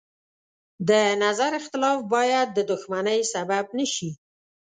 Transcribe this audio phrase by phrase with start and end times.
[0.89, 0.91] د
[1.23, 4.09] نظر اختلاف باید د دښمنۍ سبب نه شي.